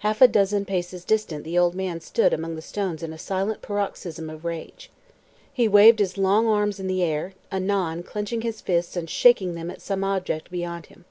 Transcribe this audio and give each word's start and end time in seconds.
Half 0.00 0.20
a 0.20 0.28
dozen 0.28 0.66
paces 0.66 1.02
distant 1.02 1.44
the 1.44 1.56
old 1.56 1.74
man 1.74 1.98
stood 2.02 2.34
among 2.34 2.56
the 2.56 2.60
stones 2.60 3.02
in 3.02 3.10
a 3.10 3.16
silent 3.18 3.62
paroxysm 3.62 4.28
of 4.28 4.44
rage. 4.44 4.90
He 5.50 5.66
waved 5.66 5.98
his 5.98 6.18
long 6.18 6.46
arms 6.46 6.78
in 6.78 6.88
the 6.88 7.02
air, 7.02 7.32
anon 7.50 8.02
clenching 8.02 8.42
his 8.42 8.60
fists 8.60 8.96
and 8.98 9.08
shaking 9.08 9.54
them 9.54 9.70
at 9.70 9.80
some 9.80 10.04
object 10.04 10.50
beyond 10.50 10.84
him. 10.92 11.06